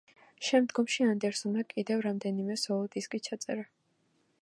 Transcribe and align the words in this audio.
შემდგომში 0.45 1.05
ანდერსონმა 1.09 1.65
კიდევ 1.75 2.03
რამდენიმე 2.07 2.59
სოლო-დისკი 2.65 3.25
ჩაწერა. 3.29 3.73